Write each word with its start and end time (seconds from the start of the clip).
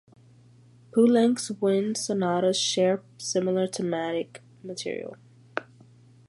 Poulenc's 0.91 1.51
wind 1.61 1.95
sonatas 1.95 2.57
share 2.59 3.03
similar 3.19 3.67
thematic 3.67 4.41
material. 4.63 5.15